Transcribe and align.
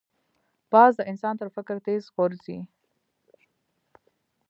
باز 0.71 0.91
د 0.97 1.01
انسان 1.11 1.33
تر 1.41 1.47
فکر 1.55 1.75
تېز 1.85 2.03
غورځي 2.15 2.59